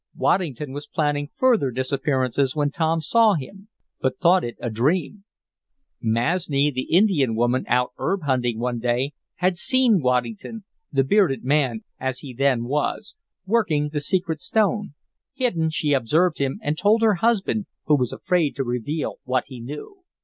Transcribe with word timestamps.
Waddington 0.15 0.71
was 0.73 0.87
planning 0.87 1.29
further 1.37 1.69
disappearances 1.69 2.55
when 2.55 2.71
Tom 2.71 3.01
saw 3.01 3.35
him, 3.35 3.67
but 3.99 4.17
thought 4.17 4.43
it 4.43 4.57
a 4.59 4.71
dream. 4.71 5.25
Masni, 6.01 6.71
the 6.71 6.87
Indian 6.91 7.35
woman, 7.35 7.65
out 7.67 7.91
herb 7.99 8.23
hunting 8.23 8.57
one 8.57 8.79
day, 8.79 9.13
had 9.35 9.55
seen 9.57 10.01
Waddington, 10.01 10.63
'the 10.91 11.03
bearded 11.03 11.43
man' 11.43 11.83
as 11.99 12.17
he 12.17 12.33
then 12.33 12.63
was 12.63 13.15
working 13.45 13.89
the 13.89 13.99
secret 13.99 14.41
stone. 14.41 14.95
Hidden, 15.35 15.69
she 15.69 15.93
observed 15.93 16.39
him 16.39 16.59
and 16.63 16.75
told 16.79 17.03
her 17.03 17.13
husband, 17.21 17.67
who 17.85 17.95
was 17.95 18.11
afraid 18.11 18.55
to 18.55 18.63
reveal 18.63 19.17
what 19.23 19.43
he 19.49 19.59
knew. 19.59 20.01